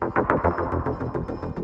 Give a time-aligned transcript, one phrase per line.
[0.00, 1.57] ハハハハ!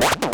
[0.00, 0.29] What?